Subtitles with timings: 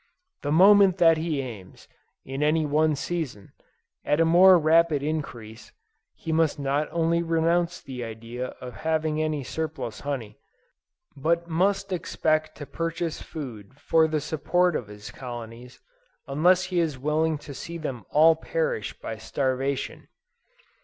[0.41, 1.87] The moment that he aims,
[2.25, 3.51] in any one season,
[4.03, 5.71] at a more rapid increase,
[6.15, 10.39] he must not only renounce the idea of having any surplus honey,
[11.15, 15.79] but must expect to purchase food for the support of his colonies,
[16.25, 20.07] unless he is willing to see them all perish by starvation.